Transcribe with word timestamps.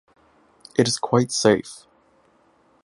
It 0.79 0.87
is 0.87 0.97
quite 0.97 1.31
safe. 1.31 1.85